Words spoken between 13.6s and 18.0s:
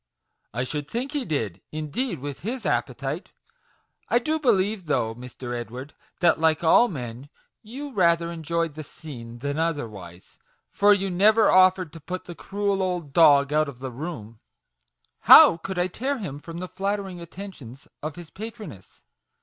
of the room/'" How could I tear him from the flattering attentions